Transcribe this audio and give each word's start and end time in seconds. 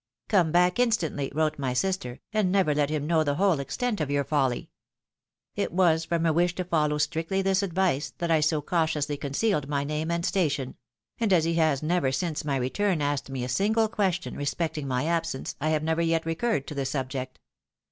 'Come 0.29 0.51
back 0.51 0.79
instantly,' 0.79 1.31
wrote 1.35 1.59
my 1.59 1.73
sister,' 1.73 2.21
and 2.33 2.51
never 2.51 2.73
let 2.73 2.89
him 2.89 3.05
know 3.05 3.23
the 3.23 3.35
whole 3.35 3.59
extent 3.59 4.01
of 4.01 4.09
yom' 4.09 4.25
folly.' 4.25 4.71
It 5.55 5.71
was 5.71 6.05
from 6.05 6.25
a 6.25 6.33
wish 6.33 6.55
to 6.55 6.65
foUow 6.65 6.99
strictly 6.99 7.43
this 7.43 7.61
advice, 7.61 8.11
that 8.17 8.31
I 8.31 8.39
so 8.39 8.63
cautiously 8.63 9.15
concealed 9.15 9.69
my 9.69 9.83
name 9.83 10.09
and 10.09 10.25
station; 10.25 10.75
and 11.19 11.31
as 11.31 11.43
he 11.43 11.53
has 11.53 11.83
never 11.83 12.11
since 12.11 12.43
my 12.43 12.55
return 12.55 12.99
asked 12.99 13.29
me 13.29 13.43
a 13.43 13.47
single 13.47 13.87
question 13.87 14.35
respecting 14.35 14.87
my 14.87 15.05
absence, 15.05 15.55
I 15.61 15.69
have 15.69 15.83
never 15.83 16.01
yet 16.01 16.25
recurred 16.25 16.65
to 16.69 16.73
the 16.73 16.87
subject. 16.87 17.37